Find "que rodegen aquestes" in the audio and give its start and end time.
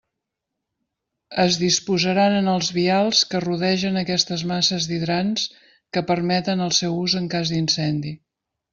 3.35-4.47